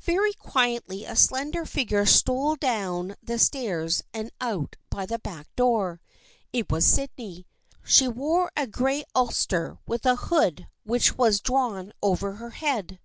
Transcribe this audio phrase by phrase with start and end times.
[0.00, 6.00] Very quietly a slender figure stole down the stairs and out by the back door.
[6.50, 7.46] It was Sydney.
[7.84, 13.00] She wore a gray ulster with a hood which was drawn over her head.